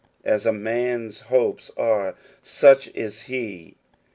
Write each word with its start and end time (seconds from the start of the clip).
As 0.23 0.47
a 0.47 0.51
man*s 0.51 1.21
hopes 1.29 1.69
are, 1.77 2.15
such 2.41 2.87
is 2.95 3.21
he. 3.29 3.75